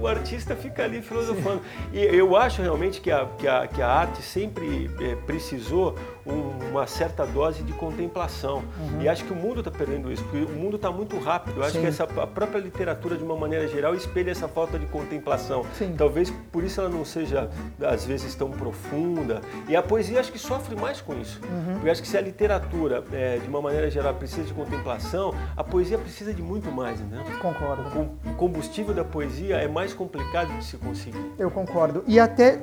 o 0.01 0.07
artista 0.07 0.55
fica 0.55 0.85
ali 0.85 1.01
filosofando. 1.01 1.63
Sim. 1.93 1.99
E 1.99 2.05
eu 2.05 2.37
acho 2.37 2.63
realmente 2.63 3.01
que 3.01 3.11
a, 3.11 3.27
que 3.39 3.49
a, 3.49 3.67
que 3.67 3.81
a 3.81 3.89
arte 3.89 4.23
sempre 4.23 4.91
é, 5.01 5.15
precisou 5.27 5.97
um, 6.27 6.71
uma 6.71 6.87
certa 6.87 7.27
dose 7.27 7.63
de 7.63 7.73
contemplação. 7.73 8.63
Uhum. 8.79 9.03
E 9.03 9.09
acho 9.09 9.25
que 9.25 9.33
o 9.33 9.37
mundo 9.37 9.61
está 9.61 9.71
perdendo 9.71 10.11
isso, 10.11 10.23
porque 10.25 10.45
o 10.45 10.57
mundo 10.57 10.77
está 10.77 10.91
muito 10.91 11.19
rápido. 11.19 11.59
Eu 11.59 11.65
acho 11.65 11.73
Sim. 11.73 11.81
que 11.83 11.87
essa, 11.87 12.05
a 12.05 12.27
própria 12.27 12.59
literatura, 12.59 13.17
de 13.17 13.25
uma 13.25 13.37
maneira 13.37 13.67
geral, 13.69 13.95
espelha 13.95 14.31
essa 14.31 14.49
falta 14.49 14.79
de 14.79 14.87
contemplação. 14.87 15.65
Sim. 15.75 15.95
Talvez 15.97 16.31
por 16.53 16.65
isso 16.65 16.81
ela 16.81 16.89
não 16.89 17.05
seja, 17.05 17.51
às 17.83 18.05
vezes, 18.05 18.35
tão 18.35 18.51
profunda. 18.51 19.41
E 19.69 19.77
a 19.77 19.83
poesia 19.83 20.21
acho 20.21 20.33
que 20.33 20.39
sofre 20.39 20.75
mais 20.77 21.01
com 21.01 21.15
isso. 21.15 21.41
Uhum. 21.43 21.75
Porque 21.75 21.91
acho 21.91 22.03
que 22.03 22.09
se 22.09 22.17
a 22.17 22.21
literatura, 22.21 23.05
é, 23.13 23.39
de 23.39 23.49
uma 23.49 23.61
maneira 23.61 23.91
geral, 23.91 24.15
precisa 24.15 24.43
de 24.45 24.55
contemplação, 24.55 25.35
a 25.57 25.63
poesia 25.63 25.99
precisa 25.99 26.33
de 26.33 26.43
muito 26.43 26.71
mais, 26.71 27.01
né? 27.01 27.23
Concordo. 27.41 27.83
O 28.27 28.35
combustível 28.35 28.95
da 28.95 29.05
poesia 29.05 29.57
é 29.57 29.69
mais 29.69 29.93
complicado 29.93 30.57
de 30.59 30.65
se 30.65 30.77
conseguir. 30.77 31.33
Eu 31.39 31.51
concordo. 31.51 32.03
E 32.07 32.19
até 32.19 32.61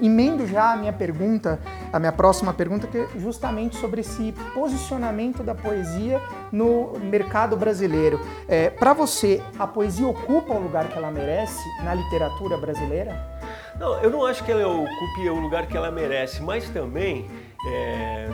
emendo 0.00 0.46
já 0.46 0.72
a 0.72 0.76
minha 0.76 0.92
pergunta, 0.92 1.60
a 1.92 1.98
minha 1.98 2.12
próxima 2.12 2.52
pergunta, 2.52 2.86
Justamente 3.18 3.76
sobre 3.76 4.00
esse 4.00 4.32
posicionamento 4.52 5.42
da 5.42 5.54
poesia 5.54 6.20
no 6.52 6.92
mercado 7.00 7.56
brasileiro. 7.56 8.20
É, 8.48 8.70
Para 8.70 8.92
você, 8.92 9.42
a 9.58 9.66
poesia 9.66 10.06
ocupa 10.06 10.54
o 10.54 10.62
lugar 10.62 10.88
que 10.88 10.96
ela 10.96 11.10
merece 11.10 11.62
na 11.82 11.94
literatura 11.94 12.56
brasileira? 12.56 13.34
Não, 13.78 14.00
eu 14.00 14.10
não 14.10 14.24
acho 14.24 14.44
que 14.44 14.52
ela 14.52 14.66
ocupe 14.68 15.28
o 15.28 15.40
lugar 15.40 15.66
que 15.66 15.76
ela 15.76 15.90
merece, 15.90 16.42
mas 16.42 16.68
também 16.70 17.26
é, 17.66 18.28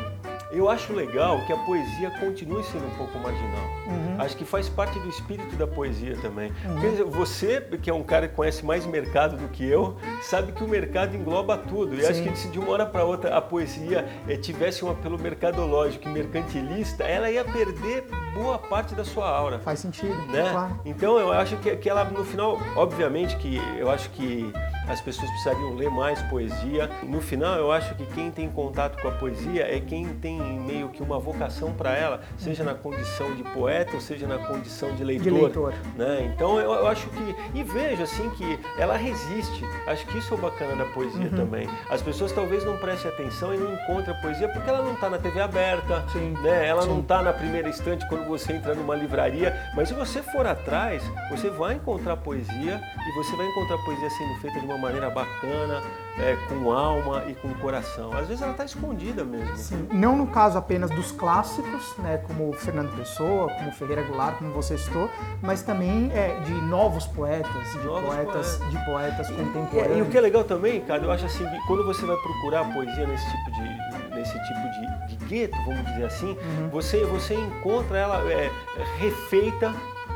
eu 0.53 0.69
acho 0.69 0.93
legal 0.93 1.45
que 1.47 1.53
a 1.53 1.57
poesia 1.57 2.11
continue 2.19 2.63
sendo 2.65 2.87
um 2.87 2.97
pouco 2.97 3.19
marginal. 3.19 3.65
Uhum. 3.87 4.17
Acho 4.19 4.37
que 4.37 4.45
faz 4.45 4.69
parte 4.69 4.99
do 4.99 5.09
espírito 5.09 5.55
da 5.57 5.67
poesia 5.67 6.17
também. 6.21 6.53
Uhum. 6.65 6.81
Porque 6.81 7.03
você, 7.05 7.61
que 7.81 7.89
é 7.89 7.95
um 7.95 8.03
cara 8.03 8.29
que 8.29 8.35
conhece 8.35 8.65
mais 8.65 8.85
mercado 8.85 9.37
do 9.37 9.49
que 9.49 9.65
eu, 9.65 9.97
sabe 10.23 10.53
que 10.53 10.63
o 10.63 10.69
mercado 10.69 11.17
engloba 11.17 11.57
tudo. 11.57 11.95
E 11.95 12.03
Sim. 12.03 12.11
acho 12.11 12.23
que 12.23 12.39
se 12.39 12.49
de 12.49 12.59
uma 12.59 12.73
hora 12.73 12.87
para 12.87 13.05
outra 13.05 13.37
a 13.37 13.41
poesia 13.41 14.07
eh, 14.29 14.37
tivesse 14.37 14.85
um 14.85 14.91
apelo 14.91 15.19
mercadológico 15.19 16.09
e 16.09 16.13
mercantilista, 16.13 17.05
ela 17.05 17.31
ia 17.31 17.45
perder 17.45 18.05
boa 18.35 18.59
parte 18.59 18.95
da 18.95 19.05
sua 19.05 19.29
aura. 19.29 19.59
Faz 19.61 19.79
sentido, 19.79 20.15
né? 20.27 20.51
Claro. 20.51 20.81
Então 20.85 21.19
eu 21.19 21.33
acho 21.33 21.57
que, 21.59 21.77
que 21.77 21.89
ela, 21.89 22.05
no 22.05 22.25
final, 22.25 22.59
obviamente 22.77 23.37
que 23.37 23.61
eu 23.79 23.91
acho 23.91 24.11
que 24.11 24.53
as 24.89 25.01
pessoas 25.01 25.31
precisariam 25.31 25.75
ler 25.75 25.91
mais 25.91 26.21
poesia. 26.23 26.89
No 27.03 27.21
final, 27.21 27.57
eu 27.57 27.71
acho 27.71 27.95
que 27.95 28.07
quem 28.07 28.31
tem 28.31 28.51
contato 28.51 29.01
com 29.01 29.09
a 29.09 29.13
poesia 29.13 29.63
é 29.63 29.81
quem 29.81 30.09
tem 30.15 30.41
meio 30.41 30.89
que 30.89 31.03
uma 31.03 31.19
vocação 31.19 31.73
para 31.73 31.97
ela, 31.97 32.21
seja 32.37 32.65
na 32.65 32.75
condição 32.75 33.35
de 33.35 33.43
poeta 33.43 33.95
ou 33.95 34.01
seja 34.01 34.27
na 34.27 34.39
condição 34.39 34.95
de 34.95 35.05
leitor. 35.05 35.25
De 35.25 35.31
leitor. 35.31 35.75
Né? 35.97 36.33
Então, 36.35 36.59
eu, 36.59 36.73
eu, 36.73 36.87
acho 36.87 37.09
que. 37.09 37.37
E 37.55 37.63
vejo 37.63 38.03
assim 38.03 38.29
que 38.31 38.59
ela 38.79 38.97
resiste. 38.97 39.65
Acho 39.87 40.07
que 40.07 40.19
isso 40.19 40.35
é 40.35 40.37
o 40.37 40.41
bacana 40.41 40.77
da 40.77 40.85
poesia 40.93 41.27
uhum. 41.27 41.37
também. 41.37 41.69
As 41.89 42.03
pessoas 42.03 42.33
talvez 42.33 42.65
não 42.65 42.77
prestem 42.79 43.11
atenção 43.11 43.55
e 43.55 43.59
não 43.59 43.73
encontrem 43.75 44.15
a 44.15 44.21
poesia 44.21 44.49
porque 44.49 44.69
ela 44.69 44.83
não 44.83 44.95
está 44.95 45.09
na 45.09 45.19
TV 45.19 45.41
aberta, 45.41 46.05
Sim. 46.13 46.35
Né? 46.43 46.67
ela 46.67 46.83
Sim. 46.83 46.89
não 46.89 47.01
está 47.01 47.23
na 47.23 47.33
primeira 47.33 47.69
estante 47.69 48.07
quando 48.09 48.27
você 48.27 48.53
entra 48.53 48.75
numa 48.75 48.95
livraria. 48.95 49.55
Mas 49.75 49.89
se 49.89 49.95
você 49.95 50.23
for 50.23 50.47
atrás, 50.47 51.03
você 51.31 51.51
vai 51.51 51.75
encontrar 51.75 52.17
poesia 52.17 52.81
e 53.07 53.13
você 53.17 53.37
vai 53.37 53.47
encontrar 53.47 53.79
poesia 53.79 54.11
sendo 54.11 54.35
feita 54.41 54.61
de 54.61 54.67
uma 54.67 54.80
maneira 54.81 55.11
bacana, 55.11 55.83
é, 56.19 56.37
com 56.49 56.71
alma 56.73 57.25
e 57.29 57.35
com 57.35 57.53
coração. 57.55 58.13
Às 58.13 58.27
vezes 58.27 58.43
ela 58.43 58.53
está 58.53 58.65
escondida 58.65 59.25
mesmo. 59.25 59.57
Sim. 59.57 59.89
Não 59.93 60.17
no 60.17 60.27
caso 60.27 60.59
apenas 60.59 60.91
dos 60.91 61.13
clássicos, 61.13 61.97
né, 61.99 62.19
como 62.27 62.53
Fernando 62.53 62.95
Pessoa, 62.97 63.49
como 63.55 63.73
Ferreira 63.73 64.03
Goulart, 64.03 64.39
como 64.39 64.53
você 64.53 64.77
citou, 64.77 65.09
mas 65.43 65.63
também 65.63 66.11
é, 66.13 66.41
de 66.41 66.53
novos 66.53 67.07
poetas, 67.07 67.73
de 67.73 67.85
novos 67.85 68.05
poetas, 68.05 68.57
poetas. 68.57 68.71
de 68.71 68.85
poetas 68.85 69.29
contemporâneos. 69.29 69.97
E, 69.97 69.99
e, 69.99 70.03
o 70.03 70.07
que 70.07 70.19
é 70.19 70.21
legal 70.21 70.45
também, 70.45 70.81
cara, 70.81 71.03
eu 71.03 71.11
acho 71.11 71.27
assim, 71.27 71.47
que 71.49 71.67
quando 71.67 71.85
você 71.85 72.05
vai 72.05 72.17
procurar 72.17 72.73
poesia 72.73 73.07
nesse 73.07 73.25
tipo 73.31 73.51
de 73.53 73.91
nesse 74.11 74.33
tipo 74.33 75.07
de, 75.09 75.17
de 75.17 75.25
gueto, 75.27 75.57
vamos 75.65 75.87
dizer 75.87 76.05
assim, 76.05 76.31
uhum. 76.31 76.69
você 76.71 77.05
você 77.05 77.35
encontra 77.35 77.97
ela 77.97 78.19
é, 78.31 78.51
refeita 78.99 79.73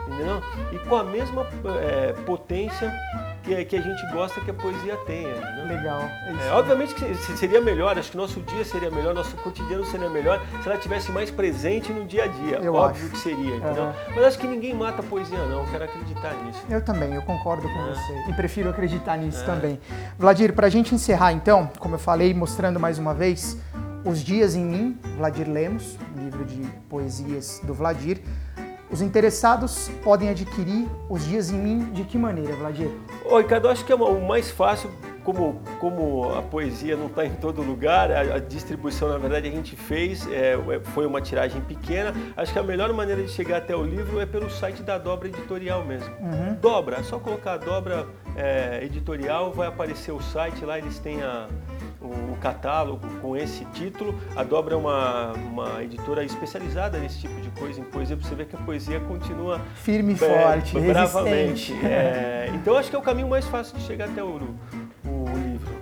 entendeu? 0.06 0.42
E 0.72 0.78
com 0.86 0.96
a 0.96 1.04
mesma 1.04 1.46
é, 1.82 2.12
potência 2.24 2.92
que, 3.44 3.64
que, 3.66 3.76
a 3.76 3.80
gente 3.80 4.06
gosta 4.10 4.40
que 4.40 4.50
a 4.50 4.54
poesia 4.54 4.96
tenha. 5.06 5.34
Né? 5.34 5.76
Legal. 5.76 6.00
É, 6.00 6.50
obviamente 6.52 6.94
que 6.94 7.14
seria 7.36 7.60
melhor, 7.60 7.98
acho 7.98 8.10
que 8.10 8.16
nosso 8.16 8.40
dia 8.40 8.64
seria 8.64 8.90
melhor, 8.90 9.14
nosso 9.14 9.36
cotidiano 9.36 9.84
seria 9.84 10.08
melhor 10.08 10.40
se 10.62 10.68
ela 10.68 10.78
tivesse 10.78 11.12
mais 11.12 11.30
presente 11.30 11.92
no 11.92 12.06
dia 12.06 12.24
a 12.24 12.26
dia. 12.26 12.56
Eu 12.56 12.74
Óbvio 12.74 13.04
acho. 13.04 13.12
que 13.12 13.18
seria, 13.18 13.56
entendeu? 13.56 13.84
Uhum. 13.84 13.92
Mas 14.16 14.24
acho 14.24 14.38
que 14.38 14.46
ninguém 14.46 14.74
mata 14.74 15.00
a 15.00 15.04
poesia, 15.04 15.38
não. 15.46 15.60
Eu 15.60 15.70
quero 15.70 15.84
acreditar 15.84 16.34
nisso. 16.44 16.64
Eu 16.70 16.82
também, 16.82 17.14
eu 17.14 17.22
concordo 17.22 17.68
com 17.68 17.80
é. 17.80 17.94
você. 17.94 18.30
E 18.30 18.32
prefiro 18.32 18.70
acreditar 18.70 19.16
nisso 19.18 19.42
é. 19.42 19.46
também. 19.46 19.80
Vladir, 20.18 20.54
para 20.54 20.66
a 20.66 20.70
gente 20.70 20.94
encerrar 20.94 21.32
então, 21.32 21.70
como 21.78 21.96
eu 21.96 21.98
falei, 21.98 22.32
mostrando 22.32 22.80
mais 22.80 22.98
uma 22.98 23.12
vez, 23.12 23.58
Os 24.04 24.20
Dias 24.20 24.54
em 24.54 24.64
Mim, 24.64 24.98
Vladir 25.16 25.48
Lemos, 25.48 25.98
livro 26.16 26.44
de 26.44 26.62
poesias 26.88 27.60
do 27.62 27.74
Vladir. 27.74 28.20
Os 28.94 29.02
interessados 29.02 29.90
podem 30.04 30.28
adquirir 30.28 30.88
os 31.10 31.24
dias 31.24 31.50
em 31.50 31.58
mim 31.58 31.90
de 31.90 32.04
que 32.04 32.16
maneira, 32.16 32.54
Vladir? 32.54 32.88
Oi, 33.24 33.42
Ricardo, 33.42 33.68
acho 33.68 33.84
que 33.84 33.90
é 33.90 33.94
o 33.96 34.24
mais 34.24 34.52
fácil, 34.52 34.88
como, 35.24 35.60
como 35.80 36.32
a 36.32 36.40
poesia 36.40 36.96
não 36.96 37.06
está 37.06 37.26
em 37.26 37.34
todo 37.34 37.60
lugar, 37.60 38.12
a, 38.12 38.36
a, 38.36 38.38
distribuição, 38.38 39.08
na 39.08 39.18
verdade, 39.18 39.48
a 39.48 39.50
gente 39.50 39.74
fez, 39.74 40.24
é, 40.28 40.52
é, 40.52 40.80
foi 40.92 41.06
uma 41.06 41.20
tiragem 41.20 41.60
pequena. 41.62 42.14
Acho 42.36 42.52
que 42.52 42.58
a 42.60 42.62
melhor 42.62 42.92
maneira 42.92 43.20
de 43.20 43.30
chegar 43.32 43.56
até 43.56 43.74
o 43.74 43.82
livro 43.82 44.20
é 44.20 44.26
pelo 44.26 44.48
site 44.48 44.80
da 44.84 44.96
Dobra 44.96 45.26
Editorial 45.26 45.84
mesmo. 45.84 46.14
Uhum. 46.20 46.54
Dobra, 46.60 46.98
é 46.98 47.02
só 47.02 47.18
colocar 47.18 47.56
Dobra 47.56 48.06
é, 48.36 48.78
Editorial, 48.84 49.52
vai 49.52 49.66
aparecer 49.66 50.12
o 50.12 50.22
site, 50.22 50.64
lá 50.64 50.78
eles 50.78 51.00
têm 51.00 51.20
a 51.20 51.48
o 52.08 52.36
catálogo 52.40 53.06
com 53.20 53.36
esse 53.36 53.64
título. 53.66 54.14
A 54.36 54.42
Dobra 54.42 54.74
é 54.74 54.76
uma, 54.76 55.32
uma 55.32 55.82
editora 55.82 56.24
especializada 56.24 56.98
nesse 56.98 57.20
tipo 57.20 57.40
de 57.40 57.50
coisa, 57.50 57.80
em 57.80 57.84
poesia, 57.84 58.16
para 58.16 58.28
você 58.28 58.34
ver 58.34 58.46
que 58.46 58.56
a 58.56 58.60
poesia 58.60 59.00
continua 59.00 59.60
firme 59.76 60.14
e 60.14 60.16
forte, 60.16 60.78
bravamente. 60.78 61.72
É, 61.84 62.50
então 62.54 62.76
acho 62.76 62.90
que 62.90 62.96
é 62.96 62.98
o 62.98 63.02
caminho 63.02 63.28
mais 63.28 63.46
fácil 63.46 63.76
de 63.76 63.84
chegar 63.84 64.08
até 64.08 64.22
o, 64.22 64.40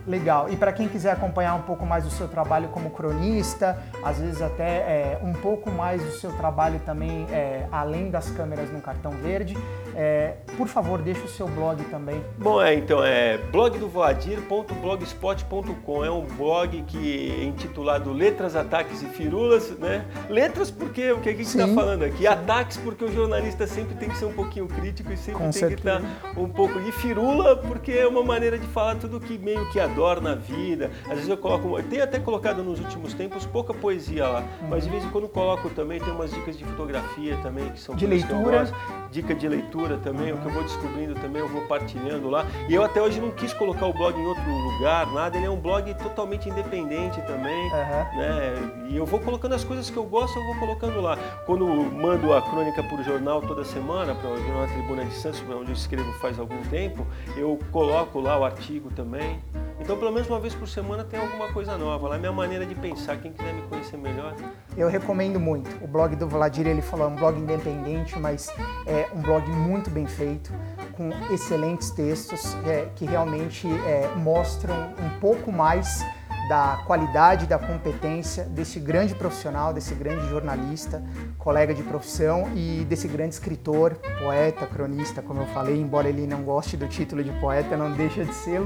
Legal. 0.07 0.49
E 0.51 0.57
para 0.57 0.73
quem 0.73 0.89
quiser 0.89 1.13
acompanhar 1.13 1.55
um 1.55 1.63
pouco 1.63 1.87
mais 1.87 2.03
do 2.03 2.11
seu 2.11 2.27
trabalho 2.27 2.69
como 2.69 2.91
cronista, 2.91 3.81
às 4.03 4.19
vezes 4.19 4.43
até 4.43 4.65
é, 4.65 5.21
um 5.23 5.33
pouco 5.33 5.71
mais 5.71 6.03
do 6.03 6.11
seu 6.13 6.33
trabalho 6.33 6.81
também 6.81 7.25
é, 7.31 7.67
além 7.71 8.11
das 8.11 8.29
câmeras 8.31 8.71
no 8.73 8.81
cartão 8.81 9.13
verde, 9.13 9.57
é, 9.95 10.37
por 10.57 10.67
favor, 10.69 11.01
deixe 11.01 11.21
o 11.23 11.29
seu 11.29 11.47
blog 11.49 11.83
também. 11.85 12.23
Bom, 12.39 12.63
é, 12.63 12.75
então 12.75 13.05
é 13.05 13.37
blogdovoadir.blogspot.com. 13.51 16.05
É 16.05 16.11
um 16.11 16.25
blog 16.25 16.83
que 16.83 17.41
é 17.41 17.45
intitulado 17.45 18.13
Letras, 18.13 18.57
Ataques 18.57 19.03
e 19.03 19.07
Firulas, 19.07 19.71
né? 19.79 20.05
Letras 20.29 20.71
porque 20.71 21.11
o 21.13 21.21
que 21.21 21.29
a 21.29 21.33
gente 21.33 21.43
está 21.43 21.69
falando 21.69 22.03
aqui, 22.05 22.27
ataques 22.27 22.79
porque 22.79 23.05
o 23.05 23.13
jornalista 23.13 23.67
sempre 23.67 23.95
tem 23.95 24.09
que 24.09 24.17
ser 24.17 24.25
um 24.25 24.33
pouquinho 24.33 24.67
crítico 24.67 25.13
e 25.13 25.17
sempre 25.17 25.41
Com 25.41 25.51
tem 25.51 25.53
certeza. 25.53 26.01
que 26.01 26.07
estar 26.07 26.41
um 26.41 26.49
pouco 26.49 26.79
e 26.81 26.91
firula 26.93 27.57
porque 27.57 27.93
é 27.93 28.07
uma 28.07 28.23
maneira 28.23 28.59
de 28.59 28.67
falar 28.69 28.95
tudo 28.97 29.21
que 29.21 29.37
meio 29.39 29.69
que 29.71 29.79
adorna 29.79 30.33
a 30.33 30.35
vida. 30.35 30.91
Às 31.05 31.17
vezes 31.17 31.29
eu 31.29 31.37
coloco, 31.37 31.79
eu 31.79 31.85
tenho 31.85 32.03
até 32.03 32.19
colocado 32.19 32.63
nos 32.63 32.81
últimos 32.81 33.13
tempos 33.15 33.45
pouca 33.47 33.75
poesia 33.75 34.27
lá, 34.27 34.41
uhum. 34.41 34.69
mas 34.71 34.85
de 34.85 34.91
vez 34.91 35.05
em 35.05 35.11
quando 35.11 35.29
coloco 35.29 35.69
também, 35.71 36.01
tem 36.01 36.13
umas 36.13 36.33
dicas 36.33 36.57
de 36.57 36.65
fotografia 36.65 37.37
também 37.43 37.69
que 37.71 37.81
são 37.81 37.95
de 37.95 38.07
leitura, 38.07 38.73
dica 39.11 39.35
de 39.35 39.49
leitura 39.49 39.82
também, 39.99 40.33
uhum. 40.33 40.39
o 40.39 40.41
que 40.41 40.47
eu 40.47 40.53
vou 40.53 40.63
descobrindo 40.63 41.15
também 41.15 41.43
eu 41.43 41.49
vou 41.49 41.63
partilhando 41.63 42.29
lá. 42.29 42.47
E 42.69 42.75
eu 42.75 42.83
até 42.83 43.01
hoje 43.01 43.21
não 43.21 43.31
quis 43.31 43.53
colocar 43.53 43.87
o 43.87 43.93
blog 43.93 44.19
em 44.19 44.27
outro 44.27 44.51
lugar, 44.51 45.07
nada, 45.13 45.37
ele 45.37 45.47
é 45.47 45.51
um 45.51 45.61
blog 45.61 45.93
totalmente 45.95 46.49
independente 46.49 47.21
também, 47.23 47.65
uhum. 47.65 48.19
né? 48.19 48.55
E 48.89 48.97
eu 48.97 49.07
vou 49.07 49.21
colocando 49.21 49.55
as 49.55 49.65
coisas 49.65 49.89
que 49.89 49.97
eu 49.97 50.05
gosto, 50.05 50.39
eu 50.39 50.45
vou 50.45 50.57
colocando 50.57 51.01
lá. 51.01 51.17
Quando 51.47 51.67
mando 51.67 52.33
a 52.33 52.43
crônica 52.43 52.83
por 52.83 53.03
jornal 53.03 53.41
toda 53.41 53.65
semana, 53.65 54.15
para 54.15 54.31
o 54.31 54.37
Jornal 54.37 54.67
Tribuna 54.67 55.05
de 55.05 55.15
Santos, 55.15 55.43
onde 55.49 55.71
eu 55.71 55.75
escrevo 55.75 56.13
faz 56.21 56.39
algum 56.39 56.61
tempo, 56.65 57.07
eu 57.37 57.59
coloco 57.71 58.21
lá 58.21 58.39
o 58.39 58.45
artigo 58.45 58.91
também. 58.91 59.41
Então, 59.81 59.97
pelo 59.99 60.13
menos 60.13 60.29
uma 60.29 60.39
vez 60.39 60.55
por 60.55 60.69
semana 60.69 61.05
tem 61.05 61.19
alguma 61.19 61.53
coisa 61.53 61.77
nova. 61.77 62.09
Lá 62.09 62.17
é 62.17 62.19
minha 62.19 62.33
maneira 62.33 62.65
de 62.65 62.75
pensar. 62.75 63.17
Quem 63.17 63.33
quiser 63.33 63.53
me 63.53 63.63
conhecer 63.63 63.97
melhor. 63.97 64.35
Eu 64.77 64.89
recomendo 64.89 65.41
muito. 65.41 65.71
O 65.85 65.87
blog 65.87 66.15
do 66.17 66.29
Vladir, 66.29 66.67
ele 66.67 66.83
falou, 66.83 67.07
é 67.07 67.11
um 67.11 67.17
blog 67.17 67.39
independente, 67.39 68.19
mas 68.19 68.49
é 68.87 69.09
um 69.15 69.21
blog 69.21 69.49
muito 69.51 69.91
bem 69.91 70.07
feito, 70.07 70.53
com 70.93 71.11
excelentes 71.33 71.91
textos 71.91 72.57
é, 72.67 72.89
que 72.95 73.05
realmente 73.05 73.67
é, 73.67 74.11
mostram 74.17 74.95
um 74.99 75.21
pouco 75.21 75.51
mais 75.51 76.05
da 76.49 76.83
qualidade, 76.87 77.47
da 77.47 77.59
competência 77.59 78.45
desse 78.45 78.79
grande 78.81 79.15
profissional, 79.15 79.73
desse 79.73 79.95
grande 79.95 80.29
jornalista, 80.29 81.03
colega 81.39 81.73
de 81.73 81.83
profissão 81.83 82.51
e 82.55 82.85
desse 82.85 83.09
grande 83.09 83.35
escritor, 83.35 83.97
poeta, 84.21 84.67
cronista, 84.67 85.23
como 85.23 85.41
eu 85.41 85.47
falei, 85.47 85.81
embora 85.81 86.09
ele 86.09 86.27
não 86.27 86.43
goste 86.43 86.77
do 86.77 86.87
título 86.89 87.23
de 87.23 87.31
poeta, 87.41 87.77
não 87.77 87.93
deixa 87.93 88.25
de 88.25 88.35
ser. 88.35 88.61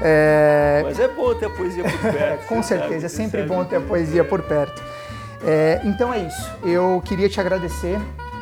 É... 0.00 0.80
Mas 0.84 0.98
é 0.98 1.08
bom 1.08 1.34
ter 1.34 1.46
a 1.46 1.50
poesia 1.50 1.84
por 1.84 1.98
perto. 2.12 2.46
Com 2.46 2.62
certeza, 2.62 2.92
sabe, 2.92 3.04
é 3.04 3.08
sempre 3.08 3.42
bom 3.44 3.64
ter 3.64 3.76
a 3.76 3.80
poesia 3.80 4.24
por 4.24 4.42
perto. 4.42 4.82
É, 5.46 5.80
então 5.84 6.12
é 6.12 6.20
isso. 6.20 6.50
Eu 6.62 7.02
queria 7.04 7.28
te 7.28 7.38
agradecer 7.38 7.98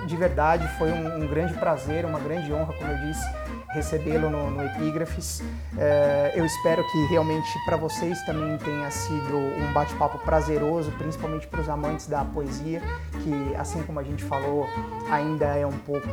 de 0.07 0.17
verdade, 0.17 0.67
foi 0.79 0.91
um, 0.91 1.25
um 1.25 1.27
grande 1.27 1.55
prazer, 1.55 2.05
uma 2.05 2.19
grande 2.19 2.53
honra, 2.53 2.73
como 2.75 2.91
eu 2.91 2.99
disse 3.07 3.25
recebê-lo 3.73 4.29
no, 4.29 4.51
no 4.51 4.65
Epígrafes. 4.65 5.43
É, 5.79 6.33
eu 6.37 6.45
espero 6.45 6.85
que 6.87 7.07
realmente 7.07 7.49
para 7.65 7.77
vocês 7.77 8.21
também 8.25 8.59
tenha 8.59 8.91
sido 8.91 9.37
um 9.37 9.73
bate-papo 9.73 10.19
prazeroso, 10.19 10.93
principalmente 10.93 11.47
para 11.47 11.61
os 11.61 11.69
amantes 11.69 12.07
da 12.07 12.25
poesia, 12.25 12.83
que 13.23 13.57
assim 13.57 13.83
como 13.83 13.99
a 13.99 14.03
gente 14.03 14.23
falou, 14.23 14.69
ainda 15.11 15.47
é 15.47 15.67
um 15.67 15.79
pouco 15.79 16.07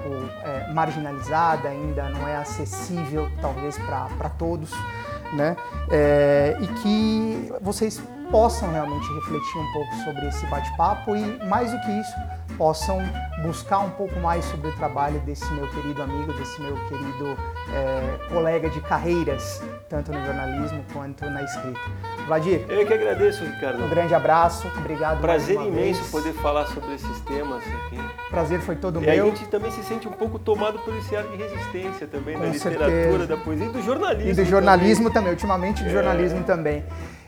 é, 0.44 0.72
marginalizada, 0.74 1.70
ainda 1.70 2.10
não 2.10 2.28
é 2.28 2.38
acessível 2.38 3.30
talvez 3.42 3.78
para 3.78 4.30
todos, 4.30 4.72
né? 5.34 5.56
É, 5.92 6.58
e 6.60 6.68
que 6.68 7.54
vocês 7.62 8.02
possam 8.32 8.72
realmente 8.72 9.12
refletir 9.14 9.58
um 9.58 9.74
pouco 9.74 9.96
sobre 10.04 10.28
esse 10.28 10.46
bate-papo 10.48 11.16
e, 11.16 11.46
mais 11.46 11.72
do 11.72 11.80
que 11.82 11.92
isso, 11.92 12.14
possam 12.58 13.00
buscar 13.42 13.80
um 13.80 13.90
pouco 13.92 14.20
mais 14.20 14.46
sobre 14.46 14.70
o 14.70 14.76
trabalho 14.76 15.20
desse 15.22 15.50
meu 15.54 15.68
querido 15.70 16.02
amigo, 16.04 16.34
desse 16.34 16.62
meu 16.62 16.76
querido 16.88 17.38
é, 17.74 18.28
colega 18.32 18.70
de 18.70 18.82
carreiras, 18.82 19.64
tanto 19.88 20.12
no 20.12 20.24
jornalismo 20.26 20.84
quanto 20.94 21.26
na 21.26 21.44
escrita. 21.44 21.80
Vladir. 22.30 22.64
Eu 22.70 22.86
que 22.86 22.94
agradeço, 22.94 23.44
Ricardo. 23.44 23.84
Um 23.84 23.90
grande 23.90 24.14
abraço, 24.14 24.72
obrigado. 24.78 25.20
Prazer 25.20 25.56
imenso 25.56 26.02
vez. 26.02 26.12
poder 26.12 26.32
falar 26.34 26.68
sobre 26.68 26.94
esses 26.94 27.20
temas 27.22 27.64
aqui. 27.64 27.98
Prazer 28.30 28.62
foi 28.62 28.76
todo 28.76 29.02
e 29.02 29.06
meu. 29.08 29.16
E 29.16 29.20
a 29.20 29.26
gente 29.26 29.48
também 29.48 29.72
se 29.72 29.84
sente 29.84 30.08
um 30.08 30.12
pouco 30.12 30.38
tomado 30.38 30.78
por 30.78 30.96
esse 30.96 31.16
ar 31.16 31.24
de 31.24 31.36
resistência 31.36 32.06
também, 32.06 32.36
Com 32.36 32.42
da 32.42 32.50
literatura, 32.50 32.92
certeza. 32.92 33.28
da 33.28 33.38
poesia 33.38 33.66
e 33.66 33.70
do 33.70 33.82
jornalismo. 33.82 34.30
E 34.30 34.34
do 34.36 34.46
jornalismo 34.46 35.04
também, 35.06 35.14
também 35.14 35.32
ultimamente 35.32 35.84
do 35.84 35.90
é. 35.90 35.92
jornalismo 35.92 36.44
também. 36.44 36.84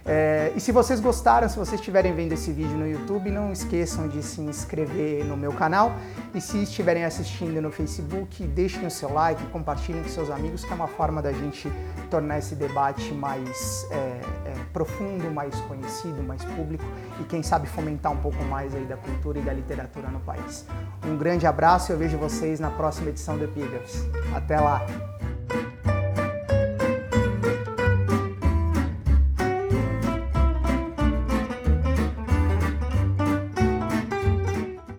É, 0.06 0.52
e 0.56 0.60
se 0.60 0.72
vocês 0.72 1.00
gostaram, 1.00 1.50
se 1.50 1.58
vocês 1.58 1.80
estiverem 1.80 2.14
vendo 2.14 2.34
esse 2.34 2.52
vídeo 2.52 2.78
no 2.78 2.88
YouTube, 2.88 3.32
não 3.32 3.52
esqueçam 3.52 4.08
de 4.08 4.22
se 4.22 4.40
inscrever 4.42 5.26
no 5.26 5.36
meu 5.36 5.52
canal. 5.52 5.96
E 6.34 6.40
se 6.40 6.64
estiverem 6.64 7.04
assistindo 7.04 7.62
no 7.62 7.72
Facebook, 7.72 8.46
deixem 8.48 8.86
o 8.86 8.92
seu 8.92 9.12
like, 9.12 9.46
compartilhem 9.48 10.02
com 10.02 10.10
seus 10.10 10.30
amigos, 10.30 10.64
que 10.64 10.72
é 10.72 10.76
uma 10.76 10.88
forma 10.88 11.22
da 11.22 11.34
gente 11.34 11.70
tornar 12.10 12.40
esse 12.40 12.56
debate 12.56 13.14
mais 13.14 13.86
é, 13.92 13.96
é, 13.96 14.54
profundo, 14.72 15.30
mais 15.32 15.54
conhecido, 15.62 16.24
mais 16.24 16.44
público 16.44 16.84
e 17.20 17.24
quem 17.26 17.44
sabe 17.44 17.68
fomentar 17.68 18.12
um 18.12 18.18
pouco 18.18 18.44
mais 18.46 18.74
aí 18.74 18.86
da 18.86 18.98
cultura 18.98 19.40
e 19.40 19.42
da 19.42 19.54
literatura 19.54 20.08
no 20.08 20.20
país. 20.22 20.66
Um 21.06 21.18
grande 21.18 21.46
abraço 21.46 21.92
e 21.92 21.94
eu 21.94 21.98
vejo 21.98 22.18
vocês 22.18 22.60
na 22.60 22.70
próxima 22.70 23.10
edição 23.10 23.38
do 23.38 23.44
Epígrafes. 23.44 24.06
Até 24.34 24.60
lá! 24.60 25.11